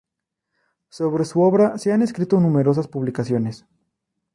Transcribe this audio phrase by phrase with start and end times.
[0.89, 3.67] Sobre su obra se han escrito numerosas publicaciones.